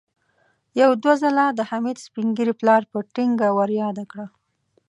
[0.81, 4.25] يو دوه ځله د حميد سپين ږيري پلار په ټينګه ور ياده کړه.